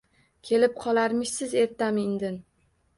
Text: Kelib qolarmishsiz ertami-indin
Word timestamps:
Kelib 0.49 0.73
qolarmishsiz 0.85 1.55
ertami-indin 1.67 2.45